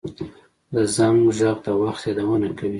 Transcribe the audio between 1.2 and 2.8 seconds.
غږ د وخت یادونه کوي